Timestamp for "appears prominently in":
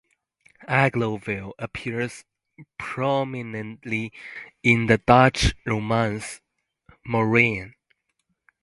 1.59-4.87